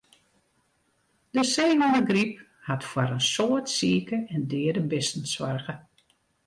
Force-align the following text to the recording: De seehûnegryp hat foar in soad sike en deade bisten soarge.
De 1.35 1.43
seehûnegryp 1.53 2.33
hat 2.67 2.83
foar 2.89 3.09
in 3.17 3.23
soad 3.33 3.65
sike 3.77 4.17
en 4.33 4.41
deade 4.49 4.81
bisten 4.91 5.25
soarge. 5.33 5.75